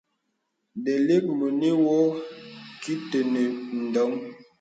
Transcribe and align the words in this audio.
Dəklì 0.83 1.15
mɔnì 1.39 1.69
wɔ 1.85 1.97
kì 2.81 2.93
tənə 3.09 3.41
ǹdɔŋ. 3.83 4.11